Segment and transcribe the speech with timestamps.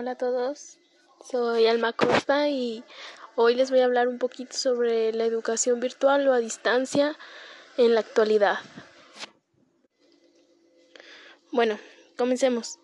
[0.00, 0.78] Hola a todos,
[1.28, 2.84] soy Alma Costa y
[3.34, 7.18] hoy les voy a hablar un poquito sobre la educación virtual o a distancia
[7.76, 8.58] en la actualidad.
[11.50, 11.80] Bueno,
[12.16, 12.78] comencemos.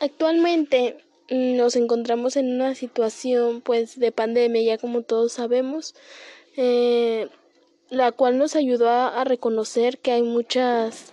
[0.00, 0.96] Actualmente
[1.28, 5.94] nos encontramos en una situación pues de pandemia, ya como todos sabemos,
[6.56, 7.28] eh,
[7.90, 11.12] la cual nos ayudó a reconocer que hay muchas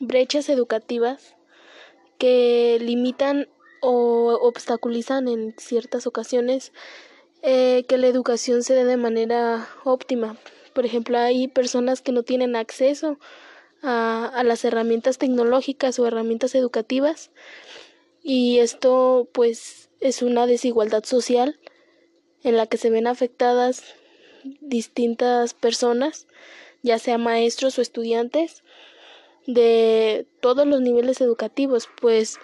[0.00, 1.36] brechas educativas
[2.16, 3.48] que limitan
[3.80, 6.72] o obstaculizan en ciertas ocasiones
[7.42, 10.36] eh, que la educación se dé de manera óptima.
[10.74, 13.18] Por ejemplo, hay personas que no tienen acceso
[13.82, 17.30] a, a las herramientas tecnológicas o herramientas educativas
[18.22, 21.60] y esto pues es una desigualdad social
[22.42, 23.84] en la que se ven afectadas
[24.60, 26.26] distintas personas,
[26.82, 28.62] ya sea maestros o estudiantes,
[29.46, 32.38] de todos los niveles educativos, pues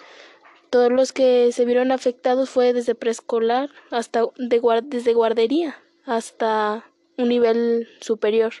[0.73, 7.29] todos los que se vieron afectados fue desde preescolar hasta de desde guardería hasta un
[7.29, 8.53] nivel superior.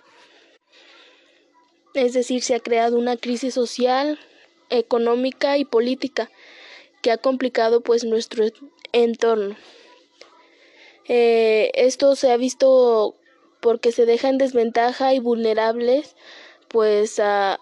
[1.95, 4.19] Es decir, se ha creado una crisis social,
[4.69, 6.29] económica y política
[7.01, 8.45] que ha complicado pues nuestro
[8.91, 9.55] entorno.
[11.07, 13.15] Eh, esto se ha visto
[13.59, 16.15] porque se deja en desventaja y vulnerables
[16.67, 17.59] pues a,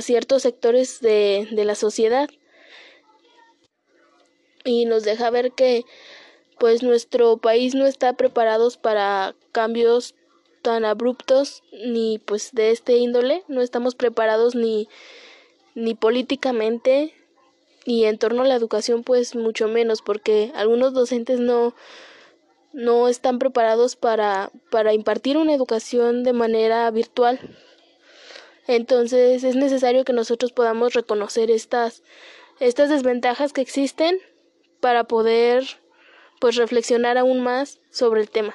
[0.00, 2.30] ciertos sectores de la sociedad
[4.64, 5.84] y nos deja ver que
[6.58, 10.14] pues nuestro país no está preparados para cambios
[10.62, 13.44] tan abruptos ni pues de este índole.
[13.48, 14.88] No estamos preparados ni
[15.74, 17.14] ni políticamente
[17.84, 21.74] y en torno a la educación pues mucho menos porque algunos docentes no
[22.72, 27.40] no están preparados para para impartir una educación de manera virtual.
[28.66, 32.04] Entonces es necesario que nosotros podamos reconocer estas,
[32.60, 34.18] estas desventajas que existen
[34.80, 35.64] para poder
[36.40, 38.54] pues reflexionar aún más sobre el tema.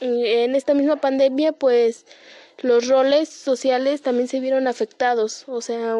[0.00, 2.06] En esta misma pandemia pues
[2.58, 5.96] los roles sociales también se vieron afectados, o sea,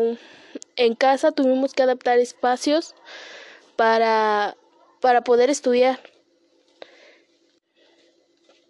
[0.76, 2.94] en casa tuvimos que adaptar espacios
[3.76, 4.56] para,
[5.00, 6.00] para poder estudiar,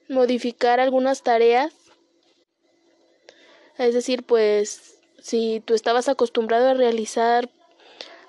[0.09, 1.73] modificar algunas tareas
[3.79, 7.49] es decir, pues si tú estabas acostumbrado a realizar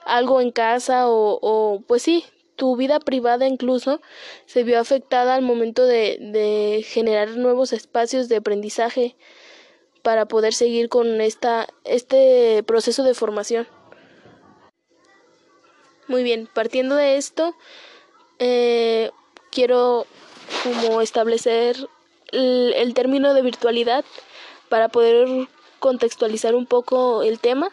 [0.05, 2.25] algo en casa o, pues sí,
[2.55, 4.01] tu vida privada incluso
[4.45, 9.15] se vio afectada al momento de, de generar nuevos espacios de aprendizaje
[10.03, 13.67] para poder seguir con esta, este proceso de formación.
[16.07, 17.55] Muy bien, partiendo de esto,
[18.39, 19.09] eh,
[19.51, 20.05] quiero
[20.63, 21.87] como establecer
[22.31, 24.03] el, el término de virtualidad
[24.67, 25.47] para poder
[25.79, 27.69] contextualizar un poco el tema.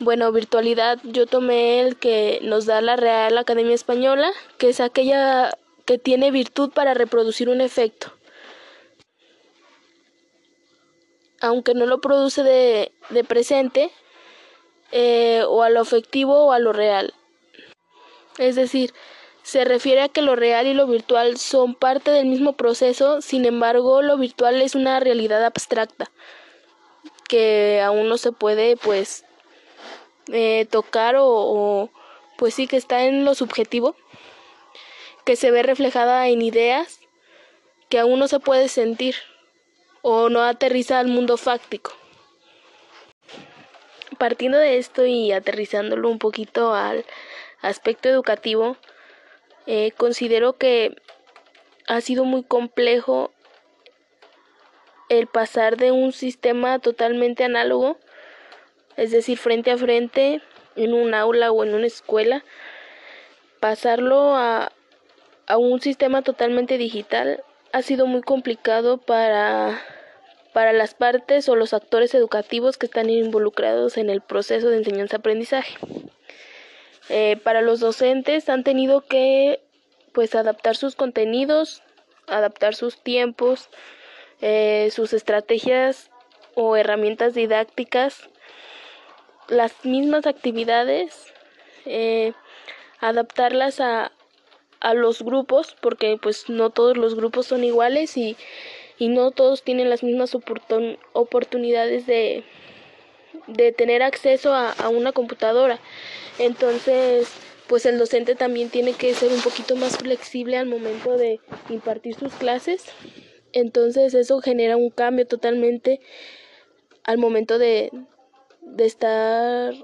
[0.00, 5.56] Bueno, virtualidad yo tomé el que nos da la Real Academia Española, que es aquella
[5.84, 8.10] que tiene virtud para reproducir un efecto.
[11.42, 13.90] Aunque no lo produce de, de presente,
[14.90, 17.12] eh, o a lo afectivo o a lo real.
[18.38, 18.94] Es decir,
[19.42, 23.44] se refiere a que lo real y lo virtual son parte del mismo proceso, sin
[23.44, 26.10] embargo, lo virtual es una realidad abstracta
[27.28, 29.26] que aún no se puede, pues,
[30.32, 31.90] eh, tocar o,
[32.36, 33.96] pues sí, que está en lo subjetivo,
[35.24, 37.00] que se ve reflejada en ideas
[37.88, 39.16] que aún no se puede sentir
[40.02, 41.92] o no aterriza al mundo fáctico.
[44.18, 47.04] Partiendo de esto y aterrizándolo un poquito al
[47.62, 48.76] aspecto educativo,
[49.66, 50.96] eh, considero que
[51.86, 53.32] ha sido muy complejo
[55.08, 57.98] el pasar de un sistema totalmente análogo,
[58.96, 60.40] es decir, frente a frente,
[60.76, 62.44] en un aula o en una escuela,
[63.60, 64.72] pasarlo a,
[65.46, 67.42] a un sistema totalmente digital
[67.72, 69.80] ha sido muy complicado para,
[70.52, 75.76] para las partes o los actores educativos que están involucrados en el proceso de enseñanza-aprendizaje.
[77.08, 79.60] Eh, para los docentes han tenido que
[80.12, 81.82] pues adaptar sus contenidos,
[82.28, 83.68] adaptar sus tiempos,
[84.40, 86.10] eh, sus estrategias
[86.54, 88.29] o herramientas didácticas,
[89.50, 91.32] las mismas actividades,
[91.84, 92.32] eh,
[93.00, 94.12] adaptarlas a,
[94.80, 98.36] a los grupos, porque pues no todos los grupos son iguales y,
[98.98, 102.44] y no todos tienen las mismas oportun oportunidades de,
[103.46, 105.80] de tener acceso a, a una computadora.
[106.38, 107.28] Entonces,
[107.66, 112.14] pues el docente también tiene que ser un poquito más flexible al momento de impartir
[112.14, 112.84] sus clases.
[113.52, 116.00] Entonces eso genera un cambio totalmente
[117.04, 117.90] al momento de,
[118.70, 119.74] de estar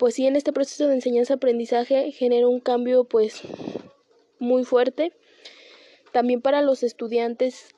[0.00, 3.42] pues sí, en este proceso de enseñanza-aprendizaje genera un cambio pues
[4.38, 5.12] muy fuerte.
[6.10, 7.74] También para los estudiantes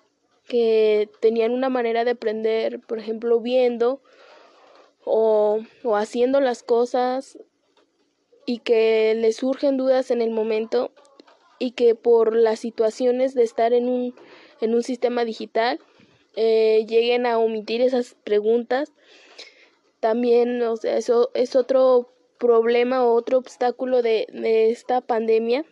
[0.46, 4.00] que tenían una manera de aprender, por ejemplo, viendo
[5.04, 7.38] o, o haciendo las cosas
[8.46, 10.92] y que les surgen dudas en el momento
[11.58, 14.14] y que por las situaciones de estar en un,
[14.60, 15.80] en un sistema digital
[16.36, 18.92] eh, lleguen a omitir esas preguntas.
[20.02, 25.64] También, o sea, eso es otro problema o otro obstáculo de, de esta pandemia.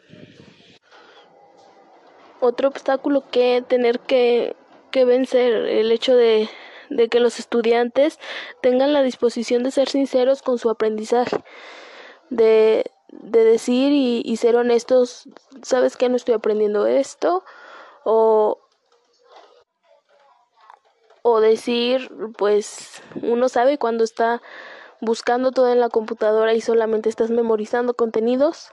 [2.38, 4.55] Otro obstáculo que tener que,
[4.93, 6.49] que vencer, el hecho de,
[6.91, 8.21] de que los estudiantes
[8.62, 11.43] tengan la disposición de ser sinceros con su aprendizaje,
[12.29, 15.29] de, de decir y, ser honestos,
[15.62, 17.43] sabes que no estoy aprendiendo esto,
[18.05, 18.61] o,
[21.22, 24.40] o decir, pues uno sabe cuando está
[25.00, 28.72] buscando todo en la computadora y solamente estás memorizando contenidos.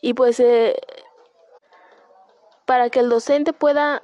[0.00, 0.80] Y pues eh,
[2.64, 4.02] para que el docente pueda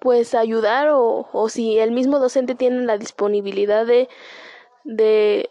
[0.00, 4.08] pues ayudar o, o si el mismo docente tiene la disponibilidad de,
[4.84, 5.50] de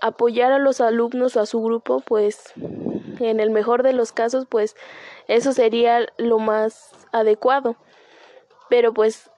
[0.00, 2.52] apoyar a los alumnos o a su grupo, pues
[3.20, 4.76] en el mejor de los casos, pues
[5.26, 7.76] eso sería lo más adecuado.
[8.70, 9.30] Pero pues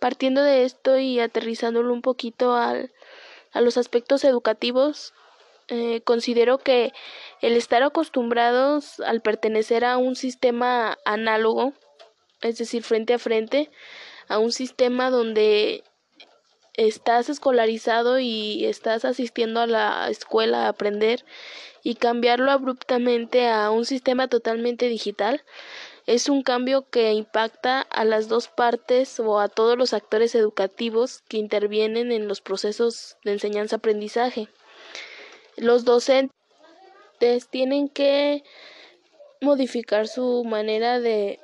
[0.00, 2.92] Partiendo de esto y aterrizándolo un poquito al,
[3.52, 5.12] a los aspectos educativos,
[5.68, 6.92] eh, considero que
[7.42, 11.74] el estar acostumbrados al pertenecer a un sistema análogo,
[12.40, 13.70] es decir, frente a frente,
[14.26, 15.84] a un sistema donde
[16.74, 21.24] estás escolarizado y estás asistiendo a la escuela a aprender
[21.82, 25.42] y cambiarlo abruptamente a un sistema totalmente digital,
[26.10, 31.22] es un cambio que impacta a las dos partes o a todos los actores educativos
[31.28, 34.48] que intervienen en los procesos de enseñanza-aprendizaje.
[35.56, 36.32] Los docentes
[37.48, 38.42] tienen que
[39.40, 41.38] modificar su manera de,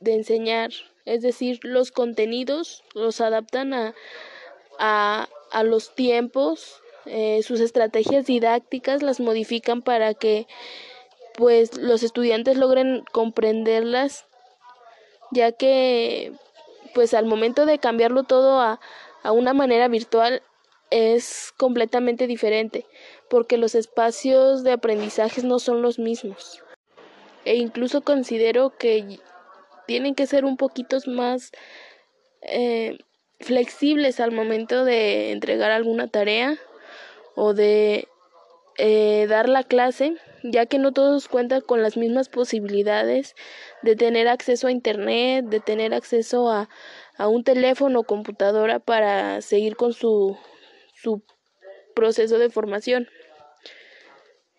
[0.00, 0.70] enseñar,
[1.04, 3.74] es decir, los contenidos los adaptan
[4.78, 10.46] a los tiempos, eh, sus estrategias didácticas las modifican para que
[11.38, 14.26] pues los estudiantes logren comprenderlas,
[15.30, 16.32] ya que
[16.94, 18.80] pues al momento de cambiarlo todo a,
[19.22, 20.42] a una manera virtual
[20.90, 22.86] es completamente diferente,
[23.30, 26.64] porque los espacios de aprendizaje no son los mismos.
[27.44, 29.20] E incluso considero que
[29.86, 31.52] tienen que ser un poquito más
[32.42, 32.98] eh,
[33.38, 36.58] flexibles al momento de entregar alguna tarea
[37.36, 38.08] o de
[38.76, 43.34] eh, dar la clase, ya que no todos cuentan con las mismas posibilidades
[43.82, 46.68] de tener acceso a Internet, de tener acceso a,
[47.16, 50.36] a un teléfono o computadora para seguir con su,
[50.94, 51.22] su
[51.94, 53.08] proceso de formación.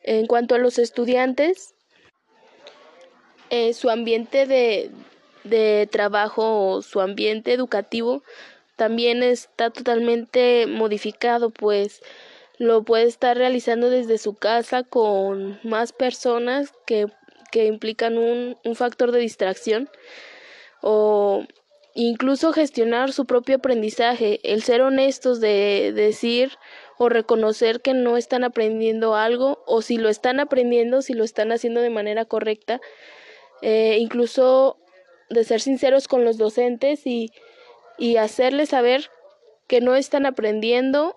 [0.03, 1.73] En cuanto a los estudiantes,
[3.49, 4.91] eh, su ambiente de,
[5.43, 8.23] de trabajo o su ambiente educativo
[8.75, 12.01] también está totalmente modificado, pues
[12.59, 17.07] lo puede estar realizando desde su casa con más personas que,
[17.51, 19.89] que implican un, un factor de distracción
[20.81, 21.45] o
[21.95, 26.51] incluso gestionar su propio aprendizaje, el ser honestos de decir
[26.97, 31.53] o reconocer que no están aprendiendo algo o si lo están aprendiendo, si lo están
[31.53, 32.81] haciendo de manera correcta,
[33.61, 34.77] eh, incluso
[35.29, 37.31] de ser sinceros con los docentes y,
[37.97, 39.09] y hacerles saber
[39.67, 41.15] que no están aprendiendo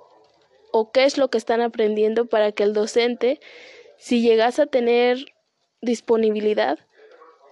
[0.73, 3.39] o qué es lo que están aprendiendo para que el docente,
[3.99, 5.19] si llegase a tener
[5.81, 6.79] disponibilidad,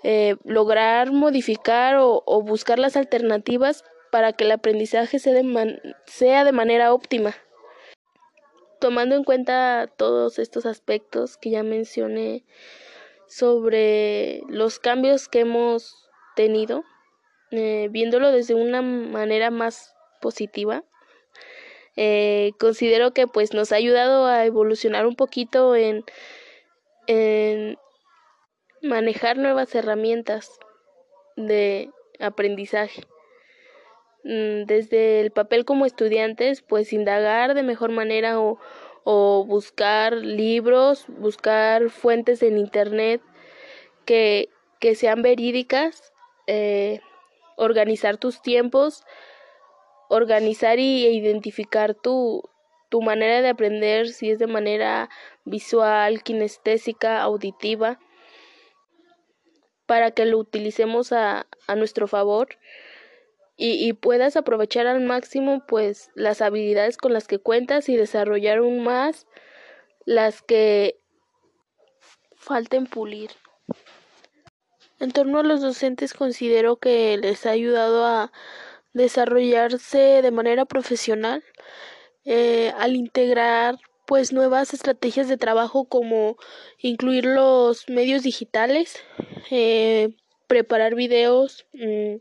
[0.03, 6.45] eh, lograr modificar o, buscar las alternativas para que el aprendizaje sea de, man sea
[6.45, 7.35] de manera óptima.
[8.81, 12.45] Tomando en cuenta todos estos aspectos que ya mencioné
[13.29, 16.83] sobre los cambios que hemos tenido,
[17.51, 20.83] eh, viéndolo desde una manera más positiva,
[21.97, 26.05] eh, considero que pues nos ha ayudado a evolucionar un poquito en,
[27.07, 27.79] en
[28.83, 30.59] manejar nuevas herramientas
[31.37, 33.03] de aprendizaje.
[34.25, 38.59] Mm, desde el papel como estudiantes, pues indagar de mejor manera o,
[39.05, 43.23] o buscar libros, buscar fuentes en internet
[44.05, 46.13] que, que sean verídicas,
[46.47, 47.01] eh,
[47.57, 49.05] organizar tus tiempos,
[50.11, 52.43] organizar y identificar tu,
[52.91, 55.09] tu manera de aprender, si es de manera
[55.45, 57.99] visual, kinestésica, auditiva,
[59.87, 62.59] para que lo utilicemos a, a nuestro favor
[63.63, 68.83] y, puedas aprovechar al máximo pues las habilidades con las que cuentas y desarrollar aún
[68.83, 69.27] más
[70.07, 70.99] las que
[72.35, 73.31] falten pulir.
[74.99, 78.33] En torno a los docentes considero que les ha ayudado a
[78.93, 81.45] desarrollarse de manera profesional
[82.25, 86.37] eh, al integrar pues nuevas estrategias de trabajo como
[86.79, 88.97] incluir los medios digitales,
[89.51, 90.17] eh,
[90.49, 92.17] preparar videos, mm,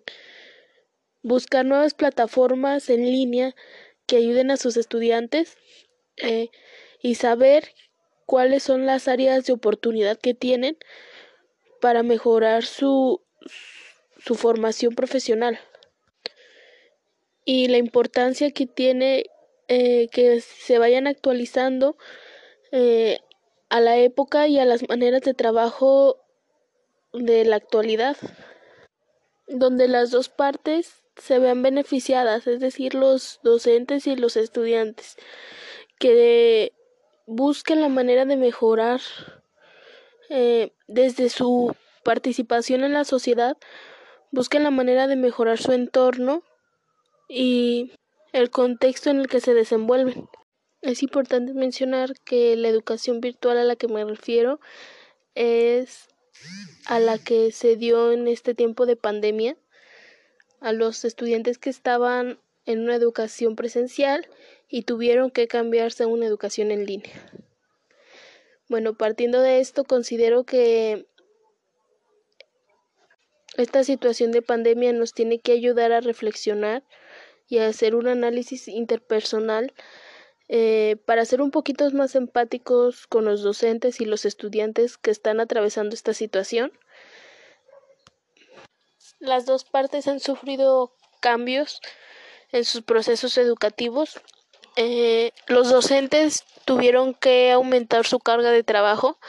[1.23, 3.55] buscar nuevas plataformas en línea
[4.05, 5.57] que ayuden a sus estudiantes
[6.17, 6.49] eh,
[7.01, 7.73] y saber
[8.27, 10.77] cuáles son las áreas de oportunidad que tienen
[11.81, 13.23] para mejorar su,
[14.19, 15.59] su formación profesional
[17.45, 19.25] y la importancia que tiene
[19.67, 21.95] eh, que se vayan actualizando
[22.71, 23.19] eh,
[23.69, 26.17] a la época y a las maneras de trabajo
[27.13, 28.17] de la actualidad,
[29.47, 35.17] donde las dos partes se vean beneficiadas, es decir, los docentes y los estudiantes,
[35.99, 36.73] que
[37.27, 39.01] busquen la manera de mejorar
[40.29, 43.57] eh, desde su participación en la sociedad,
[44.31, 46.43] busquen la manera de mejorar su entorno
[47.29, 47.93] y
[48.33, 50.27] el contexto en el que se desenvuelven.
[50.81, 54.59] Es importante mencionar que la educación virtual a la que me refiero
[55.35, 56.07] es
[56.85, 59.55] a la que se dio en este tiempo de pandemia
[60.59, 64.27] a los estudiantes que estaban en una educación presencial
[64.67, 67.31] y tuvieron que cambiarse a una educación en línea.
[68.67, 71.07] Bueno, partiendo de esto, considero que
[73.57, 76.83] esta situación de pandemia nos tiene que ayudar a reflexionar
[77.49, 79.73] y hacer un análisis interpersonal
[80.47, 85.39] eh, para ser un poquito más empáticos con los docentes y los estudiantes que están
[85.39, 86.71] atravesando esta situación.
[89.19, 91.81] Las dos partes han sufrido cambios
[92.51, 94.21] en sus procesos educativos.
[94.75, 99.19] Eh, los docentes tuvieron que aumentar su carga de trabajo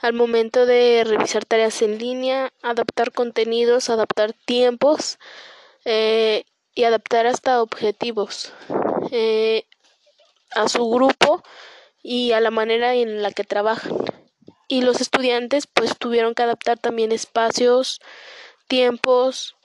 [0.00, 5.18] al momento de revisar tareas en línea, adaptar contenidos, adaptar tiempos
[5.84, 8.52] eh, y adaptar hasta objetivos
[9.10, 9.64] eh,
[10.54, 11.42] a su grupo
[12.02, 13.96] y a la manera en la que trabajan.
[14.68, 18.00] Y los estudiantes pues tuvieron que adaptar también espacios,
[18.68, 19.56] tiempos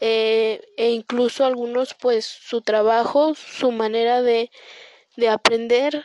[0.00, 4.50] eh, e incluso algunos pues su trabajo, su manera de,
[5.16, 6.04] de aprender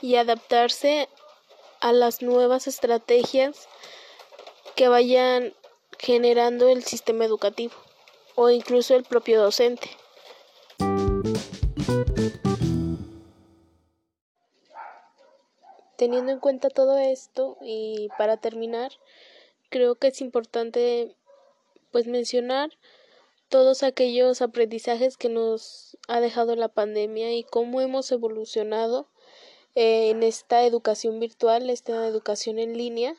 [0.00, 1.08] y adaptarse
[1.80, 3.68] a las nuevas estrategias
[4.74, 5.54] que vayan
[6.02, 7.74] generando el sistema educativo
[8.34, 9.88] o incluso el propio docente.
[15.96, 18.90] Teniendo en cuenta todo esto y para terminar,
[19.68, 21.14] creo que es importante
[21.92, 22.70] pues mencionar
[23.48, 29.06] todos aquellos aprendizajes que nos ha dejado la pandemia y cómo hemos evolucionado
[29.76, 33.14] eh, en esta educación virtual, esta educación en línea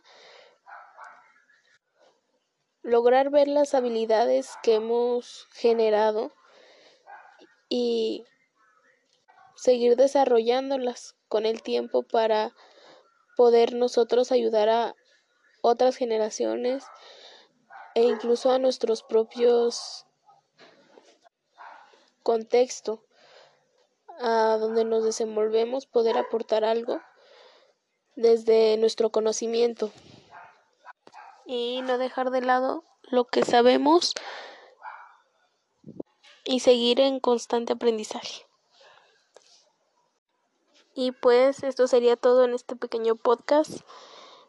[2.83, 6.31] lograr ver las habilidades que hemos generado
[7.69, 8.25] y
[9.55, 12.53] seguir desarrollándolas con el tiempo para
[13.37, 14.95] poder nosotros ayudar a
[15.61, 16.83] otras generaciones
[17.95, 20.05] e incluso a nuestros propios
[22.21, 23.03] contexto
[24.19, 27.01] a donde nos desenvolvemos poder aportar algo
[28.15, 29.91] desde nuestro conocimiento
[31.45, 34.13] y no dejar de lado lo que sabemos
[36.45, 38.45] y seguir en constante aprendizaje.
[40.95, 43.81] Y pues esto sería todo en este pequeño podcast.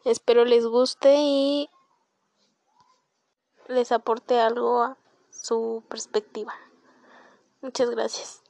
[0.03, 1.69] Espero les guste y
[3.67, 4.97] les aporte algo a
[5.31, 6.53] su perspectiva.
[7.61, 8.44] Muchas gracias.